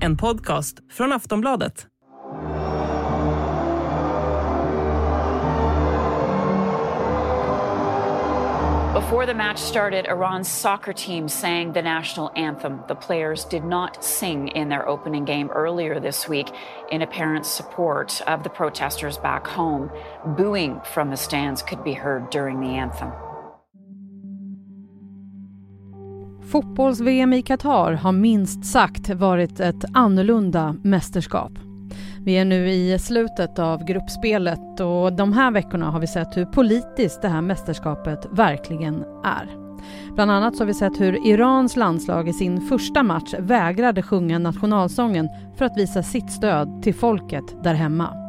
En 0.00 0.16
podcast 0.16 0.78
från 0.90 1.12
Aftonbladet. 1.12 1.86
Before 8.94 9.26
the 9.26 9.34
match 9.34 9.58
started, 9.58 10.06
Iran's 10.06 10.48
soccer 10.48 10.92
team 10.92 11.28
sang 11.28 11.72
the 11.72 11.82
national 11.82 12.30
anthem. 12.36 12.80
The 12.88 12.94
players 12.94 13.44
did 13.44 13.64
not 13.64 14.04
sing 14.04 14.48
in 14.48 14.68
their 14.68 14.88
opening 14.88 15.24
game 15.24 15.50
earlier 15.50 16.00
this 16.00 16.28
week 16.28 16.46
in 16.90 17.02
apparent 17.02 17.46
support 17.46 18.22
of 18.26 18.42
the 18.42 18.50
protesters 18.50 19.18
back 19.18 19.46
home. 19.46 19.90
Booing 20.24 20.80
from 20.94 21.10
the 21.10 21.16
stands 21.16 21.62
could 21.62 21.82
be 21.84 21.94
heard 21.94 22.30
during 22.30 22.60
the 22.60 22.78
anthem. 22.78 23.12
Fotbolls-VM 26.52 27.32
i 27.32 27.42
Qatar 27.42 27.92
har 27.92 28.12
minst 28.12 28.64
sagt 28.64 29.10
varit 29.10 29.60
ett 29.60 29.84
annorlunda 29.92 30.76
mästerskap. 30.82 31.52
Vi 32.24 32.38
är 32.38 32.44
nu 32.44 32.70
i 32.70 32.98
slutet 32.98 33.58
av 33.58 33.84
gruppspelet 33.84 34.80
och 34.80 35.12
de 35.12 35.32
här 35.32 35.50
veckorna 35.50 35.90
har 35.90 36.00
vi 36.00 36.06
sett 36.06 36.36
hur 36.36 36.44
politiskt 36.44 37.22
det 37.22 37.28
här 37.28 37.40
mästerskapet 37.40 38.26
verkligen 38.30 39.04
är. 39.24 39.56
Bland 40.14 40.30
annat 40.30 40.56
så 40.56 40.62
har 40.62 40.66
vi 40.66 40.74
sett 40.74 41.00
hur 41.00 41.26
Irans 41.26 41.76
landslag 41.76 42.28
i 42.28 42.32
sin 42.32 42.60
första 42.60 43.02
match 43.02 43.34
vägrade 43.38 44.02
sjunga 44.02 44.38
nationalsången 44.38 45.28
för 45.56 45.64
att 45.64 45.78
visa 45.78 46.02
sitt 46.02 46.32
stöd 46.32 46.82
till 46.82 46.94
folket 46.94 47.64
där 47.64 47.74
hemma. 47.74 48.27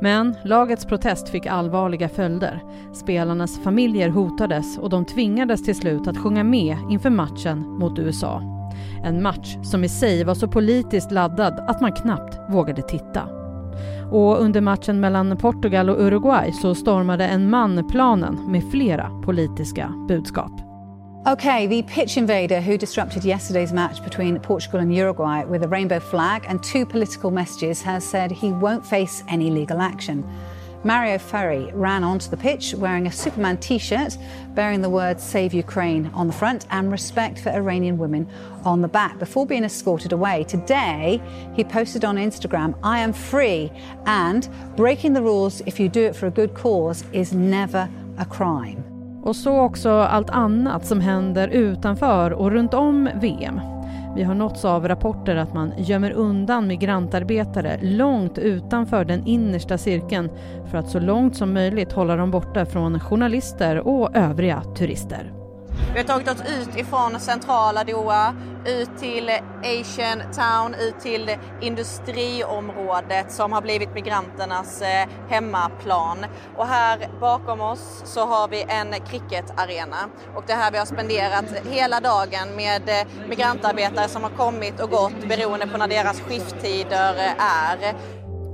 Men 0.00 0.36
lagets 0.44 0.86
protest 0.86 1.28
fick 1.28 1.46
allvarliga 1.46 2.08
följder. 2.08 2.62
Spelarnas 2.92 3.58
familjer 3.58 4.08
hotades 4.08 4.78
och 4.78 4.90
de 4.90 5.04
tvingades 5.04 5.64
till 5.64 5.76
slut 5.76 6.08
att 6.08 6.18
sjunga 6.18 6.44
med 6.44 6.76
inför 6.90 7.10
matchen 7.10 7.60
mot 7.60 7.98
USA. 7.98 8.42
En 9.04 9.22
match 9.22 9.56
som 9.62 9.84
i 9.84 9.88
sig 9.88 10.24
var 10.24 10.34
så 10.34 10.48
politiskt 10.48 11.10
laddad 11.10 11.64
att 11.68 11.80
man 11.80 11.92
knappt 11.92 12.38
vågade 12.48 12.82
titta. 12.82 13.22
Och 14.10 14.40
under 14.40 14.60
matchen 14.60 15.00
mellan 15.00 15.36
Portugal 15.36 15.90
och 15.90 16.02
Uruguay 16.02 16.52
så 16.52 16.74
stormade 16.74 17.26
en 17.26 17.50
man 17.50 17.88
planen 17.88 18.52
med 18.52 18.70
flera 18.70 19.10
politiska 19.24 19.92
budskap. 20.08 20.67
Okay, 21.26 21.66
the 21.66 21.82
pitch 21.82 22.16
invader 22.16 22.60
who 22.60 22.78
disrupted 22.78 23.24
yesterday's 23.24 23.72
match 23.72 24.02
between 24.02 24.38
Portugal 24.38 24.80
and 24.80 24.94
Uruguay 24.94 25.44
with 25.44 25.64
a 25.64 25.68
rainbow 25.68 25.98
flag 25.98 26.46
and 26.48 26.62
two 26.62 26.86
political 26.86 27.30
messages 27.30 27.82
has 27.82 28.08
said 28.08 28.30
he 28.30 28.52
won't 28.52 28.86
face 28.86 29.24
any 29.28 29.50
legal 29.50 29.80
action. 29.80 30.26
Mario 30.84 31.18
Ferri 31.18 31.70
ran 31.74 32.04
onto 32.04 32.30
the 32.30 32.36
pitch 32.36 32.72
wearing 32.72 33.08
a 33.08 33.12
Superman 33.12 33.58
t 33.58 33.78
shirt 33.78 34.16
bearing 34.54 34.80
the 34.80 34.88
words 34.88 35.22
Save 35.22 35.52
Ukraine 35.52 36.06
on 36.14 36.28
the 36.28 36.32
front 36.32 36.66
and 36.70 36.90
Respect 36.90 37.40
for 37.40 37.50
Iranian 37.50 37.98
Women 37.98 38.26
on 38.64 38.80
the 38.80 38.88
back 38.88 39.18
before 39.18 39.44
being 39.44 39.64
escorted 39.64 40.12
away. 40.12 40.44
Today, 40.44 41.20
he 41.52 41.64
posted 41.64 42.04
on 42.04 42.16
Instagram, 42.16 42.78
I 42.84 43.00
am 43.00 43.12
free, 43.12 43.72
and 44.06 44.48
breaking 44.76 45.14
the 45.14 45.22
rules 45.22 45.60
if 45.66 45.80
you 45.80 45.88
do 45.88 46.04
it 46.04 46.14
for 46.14 46.26
a 46.26 46.30
good 46.30 46.54
cause 46.54 47.04
is 47.12 47.32
never 47.32 47.90
a 48.18 48.24
crime. 48.24 48.97
Och 49.22 49.36
så 49.36 49.60
också 49.60 49.90
allt 49.90 50.30
annat 50.30 50.86
som 50.86 51.00
händer 51.00 51.48
utanför 51.48 52.32
och 52.32 52.50
runt 52.50 52.74
om 52.74 53.08
VM. 53.14 53.60
Vi 54.16 54.22
har 54.22 54.34
nåtts 54.34 54.64
av 54.64 54.88
rapporter 54.88 55.36
att 55.36 55.54
man 55.54 55.72
gömmer 55.78 56.10
undan 56.10 56.66
migrantarbetare 56.66 57.78
långt 57.82 58.38
utanför 58.38 59.04
den 59.04 59.26
innersta 59.26 59.78
cirkeln 59.78 60.30
för 60.70 60.78
att 60.78 60.90
så 60.90 61.00
långt 61.00 61.36
som 61.36 61.52
möjligt 61.52 61.92
hålla 61.92 62.16
dem 62.16 62.30
borta 62.30 62.66
från 62.66 63.00
journalister 63.00 63.88
och 63.88 64.16
övriga 64.16 64.62
turister. 64.76 65.37
Vi 65.92 65.98
har 65.98 66.04
tagit 66.04 66.28
oss 66.28 66.42
ut 66.48 66.76
ifrån 66.76 67.20
centrala 67.20 67.84
Doha, 67.84 68.34
ut 68.66 68.98
till 68.98 69.30
Asian 69.64 70.22
Town, 70.32 70.74
ut 70.74 71.00
till 71.00 71.36
industriområdet 71.60 73.32
som 73.32 73.52
har 73.52 73.62
blivit 73.62 73.94
migranternas 73.94 74.82
eh, 74.82 75.08
hemmaplan. 75.28 76.26
Och 76.56 76.66
här 76.66 77.08
bakom 77.20 77.60
oss 77.60 78.02
så 78.04 78.26
har 78.26 78.48
vi 78.48 78.64
en 78.68 78.92
cricketarena 78.92 80.08
och 80.34 80.44
det 80.46 80.52
här 80.52 80.70
vi 80.70 80.78
har 80.78 80.86
spenderat 80.86 81.44
hela 81.70 82.00
dagen 82.00 82.56
med 82.56 82.88
eh, 82.88 83.06
migrantarbetare 83.28 84.08
som 84.08 84.22
har 84.22 84.30
kommit 84.30 84.80
och 84.80 84.90
gått 84.90 85.28
beroende 85.28 85.66
på 85.66 85.78
när 85.78 85.88
deras 85.88 86.20
skifttider 86.20 87.14
eh, 87.14 87.44
är. 87.44 87.94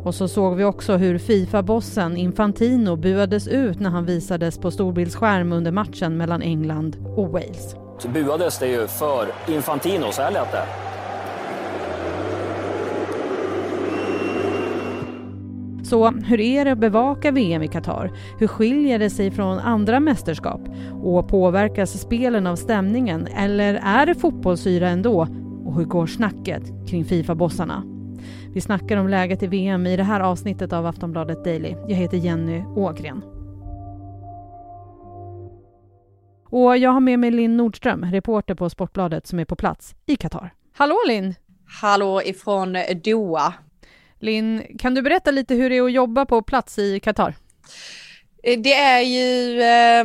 Och 0.04 0.14
så 0.14 0.28
såg 0.28 0.56
vi 0.56 0.64
också 0.64 0.96
hur 0.96 1.18
Fifa-bossen 1.18 2.16
Infantino 2.16 2.96
buades 2.96 3.48
ut 3.48 3.80
när 3.80 3.90
han 3.90 4.04
visades 4.04 4.58
på 4.58 4.70
storbildsskärm 4.70 5.52
under 5.52 5.72
matchen 5.72 6.16
mellan 6.16 6.42
England 6.42 6.96
och 7.16 7.28
Wales. 7.28 7.76
Så 7.98 8.08
buades 8.08 8.58
det 8.58 8.66
ju 8.66 8.86
för 8.86 9.26
Infantino, 9.48 10.12
så 10.12 10.22
här 10.22 10.30
lät 10.32 10.52
det. 10.52 10.64
Så 15.84 16.10
hur 16.10 16.40
är 16.40 16.64
det 16.64 16.72
att 16.72 16.78
bevaka 16.78 17.30
VM 17.30 17.62
i 17.62 17.68
Qatar? 17.68 18.12
Hur 18.38 18.46
skiljer 18.46 18.98
det 18.98 19.10
sig 19.10 19.30
från 19.30 19.58
andra 19.58 20.00
mästerskap? 20.00 20.60
Och 21.02 21.28
påverkas 21.28 22.00
spelen 22.00 22.46
av 22.46 22.56
stämningen 22.56 23.26
eller 23.26 23.74
är 23.74 24.06
det 24.06 24.14
fotbollsyra 24.14 24.88
ändå? 24.88 25.28
Och 25.64 25.74
hur 25.74 25.84
går 25.84 26.06
snacket 26.06 26.62
kring 26.88 27.04
Fifa-bossarna? 27.04 27.93
Vi 28.54 28.60
snackar 28.60 28.96
om 28.96 29.08
läget 29.08 29.42
i 29.42 29.46
VM 29.46 29.86
i 29.86 29.96
det 29.96 30.02
här 30.02 30.20
avsnittet 30.20 30.72
av 30.72 30.86
Aftonbladet 30.86 31.44
Daily. 31.44 31.76
Jag 31.88 31.96
heter 31.96 32.16
Jenny 32.16 32.62
Ågren. 32.76 33.22
Och 36.44 36.78
jag 36.78 36.90
har 36.90 37.00
med 37.00 37.18
mig 37.18 37.30
Linn 37.30 37.56
Nordström, 37.56 38.04
reporter 38.04 38.54
på 38.54 38.70
Sportbladet 38.70 39.26
som 39.26 39.38
är 39.38 39.44
på 39.44 39.56
plats 39.56 39.94
i 40.06 40.16
Qatar. 40.16 40.54
Hallå 40.72 40.96
Linn! 41.08 41.34
Hallå 41.82 42.22
ifrån 42.22 42.76
Doha. 43.04 43.54
Linn, 44.18 44.62
kan 44.78 44.94
du 44.94 45.02
berätta 45.02 45.30
lite 45.30 45.54
hur 45.54 45.70
det 45.70 45.76
är 45.76 45.82
att 45.82 45.92
jobba 45.92 46.26
på 46.26 46.42
plats 46.42 46.78
i 46.78 47.00
Qatar? 47.00 47.34
Det 48.42 48.74
är 48.74 49.00
ju, 49.00 49.60
eh, 49.62 50.04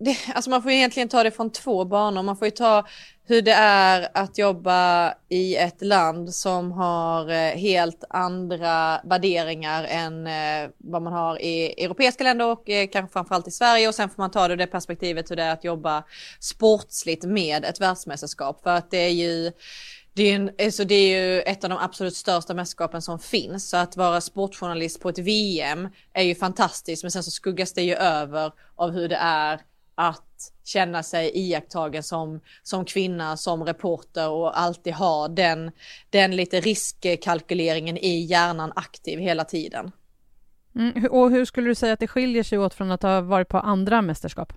det, 0.00 0.16
alltså 0.34 0.50
man 0.50 0.62
får 0.62 0.70
egentligen 0.70 1.08
ta 1.08 1.22
det 1.22 1.30
från 1.30 1.50
två 1.50 1.84
banor. 1.84 2.22
Man 2.22 2.36
får 2.36 2.46
ju 2.46 2.50
ta 2.50 2.86
hur 3.24 3.42
det 3.42 3.52
är 3.52 4.08
att 4.14 4.38
jobba 4.38 5.14
i 5.28 5.56
ett 5.56 5.82
land 5.82 6.34
som 6.34 6.72
har 6.72 7.30
eh, 7.30 7.56
helt 7.56 8.04
andra 8.10 9.00
värderingar 9.04 9.84
än 9.84 10.26
eh, 10.26 10.70
vad 10.78 11.02
man 11.02 11.12
har 11.12 11.42
i 11.42 11.84
europeiska 11.84 12.24
länder 12.24 12.46
och 12.46 12.70
eh, 12.70 12.88
kanske 12.88 13.12
framförallt 13.12 13.48
i 13.48 13.50
Sverige 13.50 13.88
och 13.88 13.94
sen 13.94 14.10
får 14.10 14.22
man 14.22 14.30
ta 14.30 14.48
det 14.48 14.54
ur 14.54 14.58
det 14.58 14.66
perspektivet 14.66 15.30
hur 15.30 15.36
det 15.36 15.42
är 15.42 15.52
att 15.52 15.64
jobba 15.64 16.04
sportsligt 16.40 17.24
med 17.24 17.64
ett 17.64 17.80
världsmästerskap 17.80 18.62
för 18.62 18.70
att 18.70 18.90
det 18.90 18.98
är 18.98 19.12
ju 19.12 19.52
det 20.14 20.22
är, 20.22 20.36
en, 20.36 20.50
alltså 20.64 20.84
det 20.84 20.94
är 20.94 21.22
ju 21.22 21.40
ett 21.40 21.64
av 21.64 21.70
de 21.70 21.78
absolut 21.78 22.16
största 22.16 22.54
mästerskapen 22.54 23.02
som 23.02 23.18
finns. 23.18 23.70
Så 23.70 23.76
att 23.76 23.96
vara 23.96 24.20
sportjournalist 24.20 25.00
på 25.00 25.08
ett 25.08 25.18
VM 25.18 25.88
är 26.12 26.22
ju 26.22 26.34
fantastiskt. 26.34 27.04
Men 27.04 27.10
sen 27.10 27.22
så 27.22 27.30
skuggas 27.30 27.72
det 27.72 27.82
ju 27.82 27.94
över 27.94 28.52
av 28.76 28.90
hur 28.90 29.08
det 29.08 29.18
är 29.20 29.60
att 30.08 30.52
känna 30.64 31.02
sig 31.02 31.30
iakttagen 31.34 32.02
som, 32.02 32.40
som 32.62 32.84
kvinna, 32.84 33.36
som 33.36 33.64
reporter 33.64 34.28
och 34.28 34.60
alltid 34.60 34.92
ha 34.92 35.28
den, 35.28 35.70
den 36.10 36.36
lite 36.36 36.60
riskkalkyleringen 36.60 37.98
i 37.98 38.20
hjärnan 38.20 38.72
aktiv 38.76 39.18
hela 39.18 39.44
tiden. 39.44 39.90
Mm, 40.74 41.06
och 41.10 41.30
hur 41.30 41.44
skulle 41.44 41.68
du 41.68 41.74
säga 41.74 41.92
att 41.92 42.00
det 42.00 42.08
skiljer 42.08 42.42
sig 42.42 42.58
åt 42.58 42.74
från 42.74 42.90
att 42.90 43.02
ha 43.02 43.20
varit 43.20 43.48
på 43.48 43.58
andra 43.58 44.02
mästerskap? 44.02 44.52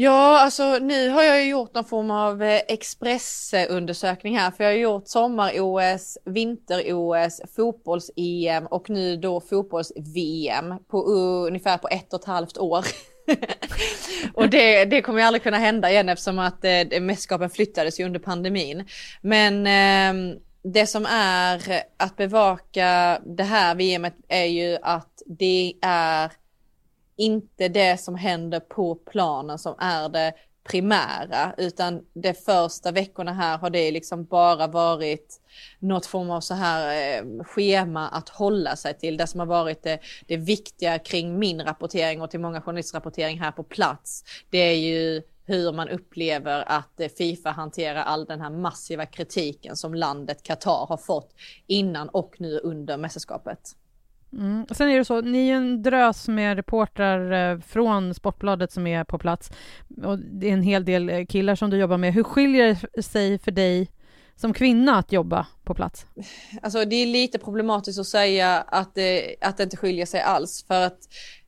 Ja, 0.00 0.40
alltså 0.40 0.78
nu 0.78 1.08
har 1.08 1.22
jag 1.22 1.46
gjort 1.46 1.74
någon 1.74 1.84
form 1.84 2.10
av 2.10 2.42
eh, 2.42 2.60
expressundersökning 2.68 4.38
här, 4.38 4.50
för 4.50 4.64
jag 4.64 4.70
har 4.70 4.76
gjort 4.76 5.08
sommar-OS, 5.08 6.18
vinter-OS, 6.24 7.40
fotbolls-EM 7.56 8.66
och 8.66 8.90
nu 8.90 9.16
då 9.16 9.40
fotbolls-VM 9.40 10.74
på 10.90 11.02
ungefär 11.02 11.78
på 11.78 11.88
ett 11.88 12.12
och 12.12 12.20
ett 12.20 12.26
halvt 12.26 12.58
år. 12.58 12.84
och 14.34 14.50
det, 14.50 14.84
det 14.84 15.02
kommer 15.02 15.18
ju 15.20 15.24
aldrig 15.26 15.42
kunna 15.42 15.58
hända 15.58 15.90
igen 15.90 16.08
eftersom 16.08 16.38
att 16.38 16.64
eh, 16.64 17.00
mästerskapen 17.00 17.50
flyttades 17.50 18.00
ju 18.00 18.04
under 18.04 18.20
pandemin. 18.20 18.84
Men 19.20 19.66
eh, 19.66 20.38
det 20.62 20.86
som 20.86 21.06
är 21.06 21.82
att 21.96 22.16
bevaka 22.16 23.20
det 23.26 23.44
här 23.44 23.74
VMet 23.74 24.14
är 24.28 24.44
ju 24.44 24.78
att 24.82 25.22
det 25.26 25.74
är 25.82 26.32
inte 27.16 27.68
det 27.68 28.00
som 28.00 28.14
händer 28.14 28.60
på 28.60 28.94
planen 28.94 29.58
som 29.58 29.74
är 29.78 30.08
det 30.08 30.32
primära 30.70 31.54
utan 31.58 32.02
de 32.14 32.34
första 32.34 32.92
veckorna 32.92 33.32
här 33.32 33.58
har 33.58 33.70
det 33.70 33.90
liksom 33.90 34.24
bara 34.24 34.66
varit 34.66 35.40
något 35.78 36.06
form 36.06 36.30
av 36.30 36.40
så 36.40 36.54
här 36.54 37.18
eh, 37.18 37.44
schema 37.44 38.08
att 38.08 38.28
hålla 38.28 38.76
sig 38.76 38.98
till. 38.98 39.16
Det 39.16 39.26
som 39.26 39.40
har 39.40 39.46
varit 39.46 39.82
det, 39.82 39.98
det 40.26 40.36
viktiga 40.36 40.98
kring 40.98 41.38
min 41.38 41.60
rapportering 41.64 42.22
och 42.22 42.30
till 42.30 42.40
många 42.40 42.60
journalistrapportering 42.60 43.40
här 43.40 43.52
på 43.52 43.62
plats. 43.62 44.24
Det 44.50 44.58
är 44.58 44.76
ju 44.76 45.22
hur 45.44 45.72
man 45.72 45.88
upplever 45.88 46.64
att 46.66 47.00
eh, 47.00 47.08
Fifa 47.08 47.50
hanterar 47.50 48.02
all 48.02 48.24
den 48.24 48.40
här 48.40 48.50
massiva 48.50 49.06
kritiken 49.06 49.76
som 49.76 49.94
landet 49.94 50.42
Qatar 50.42 50.86
har 50.86 50.96
fått 50.96 51.34
innan 51.66 52.08
och 52.08 52.34
nu 52.38 52.58
under 52.58 52.96
mästerskapet. 52.96 53.74
Mm. 54.32 54.66
Sen 54.70 54.90
är 54.90 54.98
det 54.98 55.04
så, 55.04 55.20
ni 55.20 55.48
är 55.48 55.54
en 55.54 55.82
drös 55.82 56.28
med 56.28 56.56
reportrar 56.56 57.52
eh, 57.52 57.60
från 57.60 58.14
Sportbladet 58.14 58.72
som 58.72 58.86
är 58.86 59.04
på 59.04 59.18
plats 59.18 59.50
och 60.04 60.18
det 60.18 60.48
är 60.48 60.52
en 60.52 60.62
hel 60.62 60.84
del 60.84 61.08
eh, 61.08 61.26
killar 61.26 61.54
som 61.54 61.70
du 61.70 61.76
jobbar 61.76 61.98
med. 61.98 62.14
Hur 62.14 62.22
skiljer 62.22 62.78
det 62.92 63.02
sig 63.02 63.38
för 63.38 63.50
dig 63.50 63.90
som 64.36 64.52
kvinna 64.52 64.98
att 64.98 65.12
jobba 65.12 65.46
på 65.64 65.74
plats? 65.74 66.06
Alltså 66.62 66.84
det 66.84 66.96
är 66.96 67.06
lite 67.06 67.38
problematiskt 67.38 67.98
att 67.98 68.06
säga 68.06 68.60
att 68.60 68.94
det, 68.94 69.36
att 69.40 69.56
det 69.56 69.62
inte 69.62 69.76
skiljer 69.76 70.06
sig 70.06 70.20
alls 70.20 70.64
för 70.66 70.86
att 70.86 70.98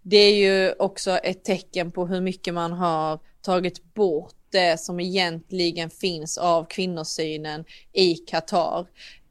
det 0.03 0.17
är 0.17 0.35
ju 0.35 0.73
också 0.79 1.11
ett 1.11 1.45
tecken 1.45 1.91
på 1.91 2.07
hur 2.07 2.21
mycket 2.21 2.55
man 2.55 2.73
har 2.73 3.21
tagit 3.43 3.95
bort 3.95 4.35
det 4.53 4.81
som 4.81 5.01
egentligen 5.01 5.91
finns 5.91 6.39
av 6.39 6.65
kvinnosynen 6.65 7.65
i 7.93 8.15
Qatar. 8.15 8.87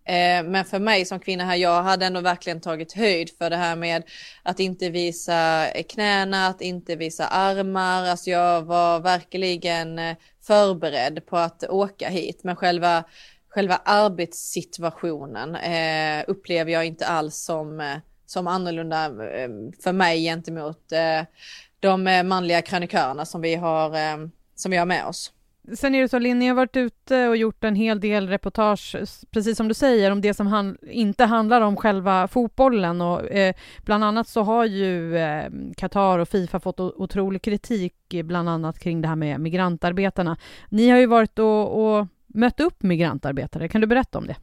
Eh, 0.09 0.43
men 0.43 0.65
för 0.65 0.79
mig 0.79 1.05
som 1.05 1.19
kvinna 1.19 1.45
här, 1.45 1.55
jag 1.55 1.83
hade 1.83 2.05
ändå 2.05 2.21
verkligen 2.21 2.61
tagit 2.61 2.93
höjd 2.93 3.29
för 3.37 3.49
det 3.49 3.55
här 3.55 3.75
med 3.75 4.03
att 4.43 4.59
inte 4.59 4.89
visa 4.89 5.67
knäna, 5.89 6.47
att 6.47 6.61
inte 6.61 6.95
visa 6.95 7.27
armar. 7.27 8.03
Alltså 8.03 8.29
jag 8.29 8.61
var 8.61 8.99
verkligen 8.99 9.99
eh, 9.99 10.17
förberedd 10.41 11.25
på 11.25 11.37
att 11.37 11.63
åka 11.63 12.09
hit. 12.09 12.43
Men 12.43 12.55
själva, 12.55 13.03
själva 13.49 13.81
arbetssituationen 13.85 15.55
eh, 15.55 16.23
upplever 16.27 16.71
jag 16.71 16.85
inte 16.85 17.07
alls 17.07 17.37
som, 17.37 17.79
eh, 17.79 17.97
som 18.25 18.47
annorlunda 18.47 19.09
för 19.83 19.91
mig 19.91 20.23
gentemot 20.23 20.91
eh, 20.91 21.21
de 21.79 22.03
manliga 22.27 22.61
krönikörerna 22.61 23.25
som 23.25 23.41
vi 23.41 23.55
har, 23.55 23.91
som 24.55 24.71
vi 24.71 24.77
har 24.77 24.85
med 24.85 25.05
oss. 25.05 25.31
Sen 25.73 25.95
är 25.95 26.01
det 26.01 26.09
så, 26.09 26.19
Linn, 26.19 26.39
ni 26.39 26.47
har 26.47 26.55
varit 26.55 26.77
ute 26.77 27.27
och 27.27 27.37
gjort 27.37 27.63
en 27.63 27.75
hel 27.75 27.99
del 27.99 28.27
reportage, 28.27 28.95
precis 29.31 29.57
som 29.57 29.67
du 29.67 29.73
säger, 29.73 30.11
om 30.11 30.21
det 30.21 30.33
som 30.33 30.47
han, 30.47 30.77
inte 30.81 31.25
handlar 31.25 31.61
om 31.61 31.75
själva 31.75 32.27
fotbollen. 32.27 33.01
Och, 33.01 33.31
eh, 33.31 33.55
bland 33.85 34.03
annat 34.03 34.27
så 34.27 34.41
har 34.43 34.65
ju 34.65 35.17
eh, 35.17 35.51
Qatar 35.77 36.19
och 36.19 36.29
Fifa 36.29 36.59
fått 36.59 36.79
otrolig 36.79 37.41
kritik, 37.41 38.13
eh, 38.13 38.23
bland 38.23 38.49
annat 38.49 38.79
kring 38.79 39.01
det 39.01 39.07
här 39.07 39.15
med 39.15 39.39
migrantarbetarna. 39.39 40.37
Ni 40.69 40.89
har 40.89 40.97
ju 40.97 41.05
varit 41.05 41.39
och, 41.39 41.83
och 41.83 42.07
mött 42.27 42.59
upp 42.59 42.83
migrantarbetare. 42.83 43.67
Kan 43.67 43.81
du 43.81 43.87
berätta 43.87 44.17
om 44.17 44.27
det? 44.27 44.35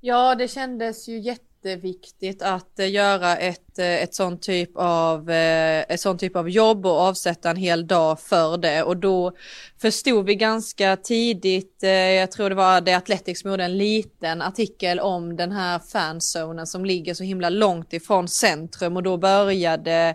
Ja, 0.00 0.34
det 0.34 0.48
kändes 0.48 1.08
ju 1.08 1.18
jätte 1.18 1.49
jätteviktigt 1.64 2.42
att 2.42 2.78
eh, 2.78 2.90
göra 2.90 3.36
ett, 3.36 3.78
eh, 3.78 4.02
ett 4.02 4.14
sånt 4.14 4.42
typ 4.42 4.70
av, 4.74 5.30
eh, 5.30 5.80
ett 5.88 6.00
sånt 6.00 6.20
typ 6.20 6.36
av 6.36 6.50
jobb 6.50 6.86
och 6.86 7.00
avsätta 7.00 7.50
en 7.50 7.56
hel 7.56 7.86
dag 7.86 8.20
för 8.20 8.58
det. 8.58 8.82
Och 8.82 8.96
då 8.96 9.32
förstod 9.80 10.26
vi 10.26 10.34
ganska 10.34 10.96
tidigt, 10.96 11.76
jag 11.82 12.30
tror 12.30 12.48
det 12.48 12.54
var 12.54 12.80
det 12.80 12.94
Athletics 12.94 13.40
som 13.40 13.50
gjorde 13.50 13.64
en 13.64 13.78
liten 13.78 14.42
artikel 14.42 15.00
om 15.00 15.36
den 15.36 15.52
här 15.52 15.78
fanzonen 15.78 16.66
som 16.66 16.84
ligger 16.84 17.14
så 17.14 17.24
himla 17.24 17.48
långt 17.48 17.92
ifrån 17.92 18.28
centrum 18.28 18.96
och 18.96 19.02
då 19.02 19.16
började, 19.16 20.14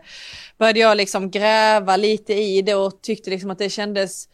började 0.58 0.80
jag 0.80 0.98
liksom 0.98 1.32
gräva 1.32 1.98
lite 1.98 2.34
i 2.34 2.62
det 2.62 2.76
och 2.76 3.02
tyckte 3.02 3.30
liksom 3.30 3.52
att 3.52 3.58
det 3.58 3.70
kändes 3.70 4.28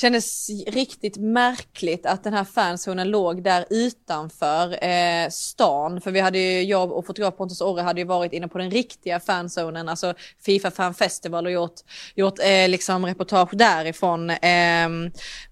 kändes 0.00 0.50
riktigt 0.66 1.16
märkligt 1.16 2.06
att 2.06 2.24
den 2.24 2.34
här 2.34 2.44
fanzonen 2.44 3.10
låg 3.10 3.42
där 3.42 3.64
utanför 3.70 4.84
eh, 4.84 5.28
stan. 5.30 6.00
För 6.00 6.10
vi 6.10 6.20
hade 6.20 6.38
ju, 6.38 6.62
jag 6.62 6.92
och 6.92 7.06
fotograf 7.06 7.36
Pontus 7.36 7.60
Orre 7.60 7.82
hade 7.82 8.00
ju 8.00 8.06
varit 8.06 8.32
inne 8.32 8.48
på 8.48 8.58
den 8.58 8.70
riktiga 8.70 9.20
fanzonen, 9.20 9.88
alltså 9.88 10.14
Fifa 10.44 10.70
Fan 10.70 10.94
Festival 10.94 11.46
och 11.46 11.52
gjort, 11.52 11.74
gjort 12.14 12.38
eh, 12.38 12.68
liksom 12.68 13.06
reportage 13.06 13.50
därifrån. 13.52 14.30
Eh, 14.30 14.88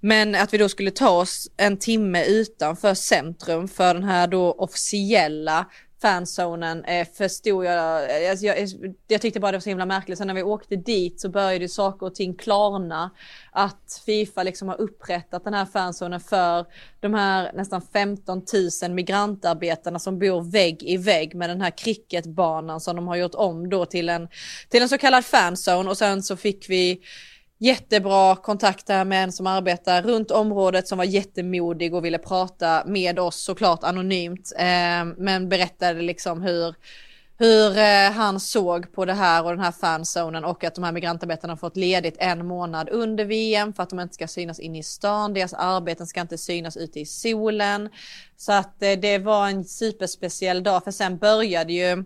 men 0.01 0.35
att 0.35 0.55
vi 0.55 0.59
då 0.59 0.69
skulle 0.69 0.91
ta 0.91 1.09
oss 1.09 1.51
en 1.57 1.77
timme 1.77 2.25
utanför 2.25 2.95
centrum 2.95 3.69
för 3.69 3.95
den 3.95 4.05
här 4.05 4.27
då 4.27 4.53
officiella 4.53 5.67
fanzonen 6.03 6.85
eh, 6.85 7.09
förstod 7.15 7.65
jag, 7.65 8.25
eh, 8.25 8.31
alltså 8.31 8.47
jag, 8.47 8.61
jag, 8.61 8.95
jag 9.09 9.21
tyckte 9.21 9.41
bara 9.41 9.53
det 9.53 9.57
var 9.57 9.61
så 9.61 9.69
himla 9.69 9.87
märkligt. 9.87 10.19
Sen 10.19 10.27
när 10.27 10.35
vi 10.35 10.43
åkte 10.43 10.77
dit 10.77 11.21
så 11.21 11.29
började 11.29 11.69
saker 11.69 12.07
och 12.07 12.15
ting 12.15 12.35
klarna. 12.35 13.11
Att 13.53 14.03
Fifa 14.07 14.43
liksom 14.43 14.69
har 14.69 14.81
upprättat 14.81 15.45
den 15.45 15.55
här 15.55 15.67
fanzonen 15.67 16.21
för 16.21 16.67
de 17.01 17.15
här 17.15 17.53
nästan 17.55 17.83
15 17.93 18.43
000 18.83 18.91
migrantarbetarna 18.91 19.99
som 19.99 20.19
bor 20.19 20.51
vägg 20.51 20.83
i 20.83 20.97
vägg 20.97 21.35
med 21.35 21.51
den 21.51 21.61
här 21.61 21.71
cricketbanan 21.71 22.81
som 22.81 22.97
de 22.97 23.09
har 23.09 23.17
gjort 23.17 23.35
om 23.35 23.69
då 23.69 23.87
till 23.87 24.09
en, 24.09 24.29
till 24.69 24.83
en 24.83 24.89
så 24.89 24.99
kallad 24.99 25.25
fanzone 25.25 25.91
och 25.91 25.99
sen 25.99 26.23
så 26.23 26.37
fick 26.37 26.71
vi 26.71 27.01
jättebra 27.59 28.37
kontakter 28.37 29.05
med 29.05 29.25
en 29.25 29.33
som 29.33 29.47
arbetar 29.47 30.03
runt 30.03 30.31
området 30.31 30.89
som 30.89 30.99
var 30.99 31.05
jättemodig 31.05 31.95
och 31.95 32.05
ville 32.05 32.19
prata 32.19 32.83
med 32.87 33.19
oss 33.19 33.45
såklart 33.45 33.85
anonymt. 33.85 34.53
Eh, 34.59 35.05
men 35.17 35.49
berättade 35.49 36.03
liksom 36.03 36.43
hur, 36.43 36.75
hur 37.39 37.79
eh, 37.79 38.13
han 38.13 38.41
såg 38.41 38.93
på 38.93 39.05
det 39.05 39.15
här 39.15 39.45
och 39.45 39.51
den 39.51 39.61
här 39.61 39.73
fanzonen 39.73 40.45
och 40.45 40.65
att 40.65 40.75
de 40.75 40.85
här 40.85 40.93
migrantarbetarna 40.93 41.57
fått 41.57 41.77
ledigt 41.77 42.17
en 42.19 42.47
månad 42.47 42.89
under 42.89 43.25
VM 43.25 43.73
för 43.73 43.83
att 43.83 43.91
de 43.91 44.01
inte 44.01 44.15
ska 44.15 44.29
synas 44.29 44.61
in 44.61 44.77
i 44.77 44.83
stan. 44.83 45.35
Deras 45.35 45.55
arbeten 45.55 46.07
ska 46.07 46.21
inte 46.21 46.39
synas 46.39 46.77
ute 46.77 47.01
i 47.01 47.07
solen. 47.07 47.91
Så 48.37 48.53
att 48.53 48.83
eh, 48.83 48.93
det 48.93 49.19
var 49.19 49.49
en 49.49 49.65
superspeciell 49.65 50.63
dag 50.63 50.85
för 50.85 50.91
sen 50.91 51.19
började 51.19 51.73
ju 51.73 52.05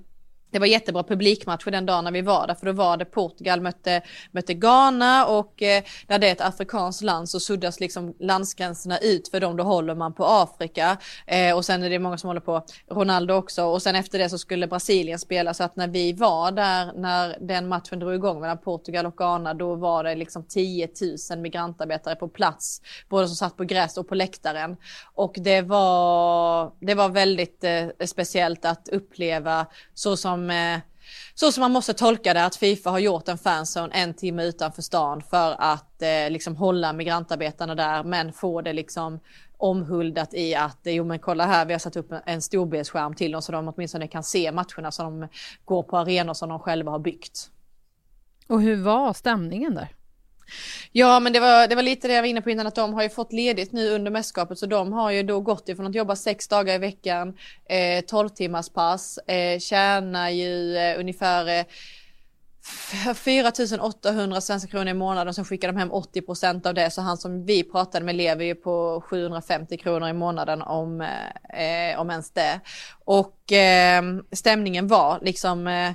det 0.50 0.58
var 0.58 0.66
jättebra 0.66 1.02
publikmatch 1.02 1.64
den 1.70 1.86
dagen 1.86 2.04
när 2.04 2.12
vi 2.12 2.22
var 2.22 2.46
där, 2.46 2.54
för 2.54 2.66
då 2.66 2.72
var 2.72 2.96
det 2.96 3.04
Portugal 3.04 3.60
mötte, 3.60 4.02
mötte 4.30 4.54
Ghana 4.54 5.26
och 5.26 5.62
eh, 5.62 5.82
när 6.06 6.18
det 6.18 6.28
är 6.28 6.32
ett 6.32 6.40
afrikanskt 6.40 7.02
land 7.02 7.28
så 7.28 7.40
suddas 7.40 7.80
liksom 7.80 8.14
landsgränserna 8.20 8.98
ut 8.98 9.28
för 9.28 9.40
dem, 9.40 9.56
då 9.56 9.64
håller 9.64 9.94
man 9.94 10.12
på 10.14 10.24
Afrika. 10.24 10.96
Eh, 11.26 11.56
och 11.56 11.64
sen 11.64 11.82
är 11.82 11.90
det 11.90 11.98
många 11.98 12.18
som 12.18 12.28
håller 12.28 12.40
på 12.40 12.64
Ronaldo 12.90 13.34
också 13.34 13.64
och 13.64 13.82
sen 13.82 13.94
efter 13.94 14.18
det 14.18 14.28
så 14.28 14.38
skulle 14.38 14.66
Brasilien 14.66 15.18
spela 15.18 15.54
så 15.54 15.64
att 15.64 15.76
när 15.76 15.88
vi 15.88 16.12
var 16.12 16.52
där, 16.52 16.92
när 16.96 17.36
den 17.40 17.68
matchen 17.68 17.98
drog 17.98 18.14
igång 18.14 18.40
mellan 18.40 18.58
Portugal 18.58 19.06
och 19.06 19.16
Ghana, 19.16 19.54
då 19.54 19.74
var 19.74 20.04
det 20.04 20.14
liksom 20.14 20.44
10 20.44 20.88
000 21.30 21.38
migrantarbetare 21.38 22.16
på 22.16 22.28
plats, 22.28 22.82
både 23.08 23.26
som 23.26 23.36
satt 23.36 23.56
på 23.56 23.64
gräs 23.64 23.96
och 23.96 24.08
på 24.08 24.14
läktaren. 24.14 24.76
Och 25.14 25.34
det 25.36 25.62
var, 25.62 26.72
det 26.80 26.94
var 26.94 27.08
väldigt 27.08 27.64
eh, 27.64 27.86
speciellt 28.06 28.64
att 28.64 28.88
uppleva 28.88 29.66
så 29.94 30.16
som 30.16 30.39
som 30.48 30.80
så 31.34 31.52
som 31.52 31.60
man 31.60 31.72
måste 31.72 31.94
tolka 31.94 32.34
det 32.34 32.44
att 32.44 32.56
Fifa 32.56 32.90
har 32.90 32.98
gjort 32.98 33.28
en 33.28 33.38
fanzone 33.38 33.94
en 33.94 34.14
timme 34.14 34.44
utanför 34.44 34.82
stan 34.82 35.22
för 35.30 35.56
att 35.58 36.02
eh, 36.02 36.30
liksom 36.30 36.56
hålla 36.56 36.92
migrantarbetarna 36.92 37.74
där 37.74 38.04
men 38.04 38.32
få 38.32 38.60
det 38.60 38.72
liksom 38.72 39.20
omhuldat 39.56 40.34
i 40.34 40.54
att 40.54 40.86
eh, 40.86 40.94
jo 40.94 41.04
men 41.04 41.18
kolla 41.18 41.46
här 41.46 41.66
vi 41.66 41.72
har 41.72 41.78
satt 41.78 41.96
upp 41.96 42.12
en 42.26 42.42
storbildsskärm 42.42 43.14
till 43.14 43.32
dem 43.32 43.42
så 43.42 43.52
de 43.52 43.68
åtminstone 43.68 44.08
kan 44.08 44.22
se 44.22 44.52
matcherna 44.52 44.90
som 44.90 45.20
de 45.20 45.28
går 45.64 45.82
på 45.82 45.98
arenor 45.98 46.34
som 46.34 46.48
de 46.48 46.58
själva 46.58 46.90
har 46.90 46.98
byggt. 46.98 47.50
Och 48.46 48.62
hur 48.62 48.76
var 48.76 49.12
stämningen 49.12 49.74
där? 49.74 49.88
Ja, 50.92 51.20
men 51.20 51.32
det 51.32 51.40
var, 51.40 51.68
det 51.68 51.74
var 51.74 51.82
lite 51.82 52.08
det 52.08 52.14
jag 52.14 52.22
var 52.22 52.28
inne 52.28 52.42
på 52.42 52.50
innan, 52.50 52.66
att 52.66 52.74
de 52.74 52.94
har 52.94 53.02
ju 53.02 53.08
fått 53.08 53.32
ledigt 53.32 53.72
nu 53.72 53.90
under 53.90 54.10
mästerskapet, 54.10 54.58
så 54.58 54.66
de 54.66 54.92
har 54.92 55.10
ju 55.10 55.22
då 55.22 55.40
gått 55.40 55.68
ifrån 55.68 55.86
att 55.86 55.94
jobba 55.94 56.16
sex 56.16 56.48
dagar 56.48 56.74
i 56.74 56.78
veckan, 56.78 57.36
eh, 57.68 58.04
12 58.04 58.28
timmars 58.28 58.68
pass, 58.68 59.18
eh, 59.18 59.58
tjänar 59.58 60.30
ju 60.30 60.76
eh, 60.76 61.00
ungefär 61.00 61.58
eh, 61.58 61.64
4 63.14 63.52
800 63.80 64.40
svenska 64.40 64.70
kronor 64.70 64.88
i 64.88 64.94
månaden, 64.94 65.34
sen 65.34 65.44
skickar 65.44 65.68
de 65.68 65.76
hem 65.76 65.92
80 65.92 66.22
procent 66.22 66.66
av 66.66 66.74
det, 66.74 66.90
så 66.90 67.00
han 67.02 67.16
som 67.16 67.46
vi 67.46 67.64
pratade 67.64 68.04
med 68.04 68.14
lever 68.14 68.44
ju 68.44 68.54
på 68.54 69.02
750 69.06 69.76
kronor 69.76 70.08
i 70.08 70.12
månaden 70.12 70.62
om, 70.62 71.00
eh, 71.00 72.00
om 72.00 72.10
ens 72.10 72.30
det. 72.30 72.60
Och 73.04 73.52
eh, 73.52 74.02
stämningen 74.32 74.88
var 74.88 75.18
liksom 75.22 75.66
eh, 75.66 75.92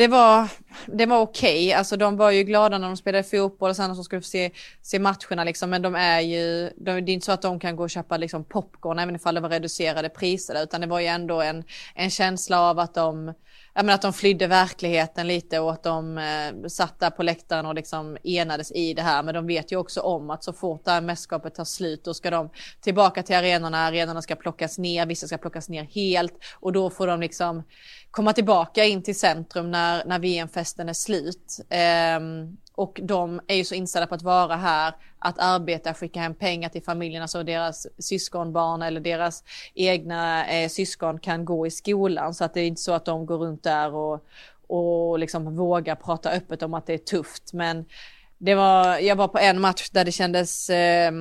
det 0.00 0.08
var, 0.08 0.48
det 0.86 1.06
var 1.06 1.20
okej, 1.20 1.66
okay. 1.66 1.72
alltså 1.72 1.96
de 1.96 2.16
var 2.16 2.30
ju 2.30 2.42
glada 2.42 2.78
när 2.78 2.86
de 2.86 2.96
spelade 2.96 3.24
fotboll 3.24 3.70
och 3.70 3.76
sen 3.76 3.96
så 3.96 4.04
skulle 4.04 4.22
få 4.22 4.28
se, 4.28 4.50
se 4.82 4.98
matcherna 4.98 5.44
liksom, 5.44 5.70
men 5.70 5.82
de 5.82 5.94
är 5.94 6.20
ju, 6.20 6.70
de, 6.76 7.00
det 7.00 7.12
är 7.12 7.14
inte 7.14 7.26
så 7.26 7.32
att 7.32 7.42
de 7.42 7.60
kan 7.60 7.76
gå 7.76 7.82
och 7.82 7.90
köpa 7.90 8.16
liksom 8.16 8.44
popcorn 8.44 8.98
även 8.98 9.16
ifall 9.16 9.34
det 9.34 9.40
var 9.40 9.48
reducerade 9.48 10.08
priser 10.08 10.62
utan 10.62 10.80
det 10.80 10.86
var 10.86 11.00
ju 11.00 11.06
ändå 11.06 11.40
en, 11.40 11.64
en 11.94 12.10
känsla 12.10 12.60
av 12.60 12.78
att 12.78 12.94
de, 12.94 13.34
ja, 13.74 13.82
men 13.82 13.94
att 13.94 14.02
de 14.02 14.12
flydde 14.12 14.46
verkligheten 14.46 15.26
lite 15.26 15.58
och 15.58 15.72
att 15.72 15.82
de 15.82 16.18
eh, 16.18 16.68
satt 16.68 17.00
där 17.00 17.10
på 17.10 17.22
läktaren 17.22 17.66
och 17.66 17.74
liksom 17.74 18.16
enades 18.24 18.72
i 18.72 18.94
det 18.94 19.02
här. 19.02 19.22
Men 19.22 19.34
de 19.34 19.46
vet 19.46 19.72
ju 19.72 19.76
också 19.76 20.00
om 20.00 20.30
att 20.30 20.44
så 20.44 20.52
fort 20.52 20.84
det 20.84 20.90
här 20.90 21.00
mästerskapet 21.00 21.54
tar 21.54 21.64
slut 21.64 22.04
då 22.04 22.14
ska 22.14 22.30
de 22.30 22.50
tillbaka 22.80 23.22
till 23.22 23.36
arenorna. 23.36 23.78
Arenorna 23.78 24.22
ska 24.22 24.36
plockas 24.36 24.78
ner, 24.78 25.06
vissa 25.06 25.26
ska 25.26 25.38
plockas 25.38 25.68
ner 25.68 25.84
helt 25.84 26.34
och 26.54 26.72
då 26.72 26.90
får 26.90 27.06
de 27.06 27.20
liksom 27.20 27.62
komma 28.10 28.32
tillbaka 28.32 28.84
in 28.84 29.02
till 29.02 29.18
centrum 29.18 29.70
när, 29.70 30.04
när 30.04 30.18
VM-festen 30.18 30.88
är 30.88 30.92
slut. 30.92 31.56
Eh, 31.70 32.20
och 32.80 33.00
de 33.02 33.40
är 33.46 33.54
ju 33.54 33.64
så 33.64 33.74
inställda 33.74 34.06
på 34.06 34.14
att 34.14 34.22
vara 34.22 34.56
här, 34.56 34.94
att 35.18 35.38
arbeta, 35.38 35.94
skicka 35.94 36.20
hem 36.20 36.34
pengar 36.34 36.68
till 36.68 36.82
familjerna 36.82 37.28
så 37.28 37.38
alltså 37.38 37.52
deras 37.52 37.86
syskonbarn 37.98 38.82
eller 38.82 39.00
deras 39.00 39.44
egna 39.74 40.46
eh, 40.48 40.68
syskon 40.68 41.18
kan 41.18 41.44
gå 41.44 41.66
i 41.66 41.70
skolan. 41.70 42.34
Så 42.34 42.44
att 42.44 42.54
det 42.54 42.60
är 42.60 42.66
inte 42.66 42.80
så 42.80 42.92
att 42.92 43.04
de 43.04 43.26
går 43.26 43.38
runt 43.38 43.62
där 43.62 43.94
och, 43.94 44.24
och 44.66 45.18
liksom 45.18 45.56
vågar 45.56 45.94
prata 45.94 46.30
öppet 46.30 46.62
om 46.62 46.74
att 46.74 46.86
det 46.86 46.94
är 46.94 46.98
tufft. 46.98 47.52
Men 47.52 47.84
det 48.38 48.54
var, 48.54 48.98
jag 48.98 49.16
var 49.16 49.28
på 49.28 49.38
en 49.38 49.60
match 49.60 49.90
där 49.90 50.04
det 50.04 50.12
kändes, 50.12 50.70
eh, 50.70 51.12